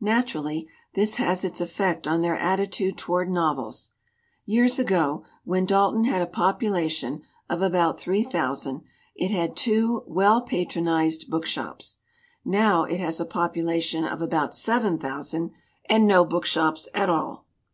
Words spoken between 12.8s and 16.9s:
it has a popu lation of about seven thousand and no bookshops